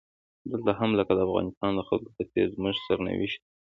دلته 0.51 0.71
هم 0.79 0.91
لکه 0.99 1.13
د 1.15 1.19
افغانستان 1.27 1.71
د 1.75 1.81
خلکو 1.89 2.09
په 2.15 2.23
څیر 2.31 2.47
زموږ 2.55 2.75
سرنوشت 2.85 3.39
و. 3.43 3.45